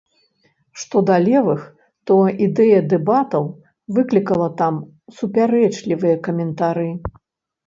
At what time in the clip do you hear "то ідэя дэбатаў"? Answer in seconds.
2.11-3.45